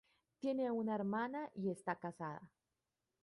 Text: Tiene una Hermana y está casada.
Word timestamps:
Tiene 0.39 0.71
una 0.71 0.95
Hermana 0.95 1.51
y 1.53 1.69
está 1.69 1.95
casada. 1.97 2.49